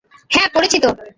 [0.31, 0.89] হ্যাঁ পড়েছি তো।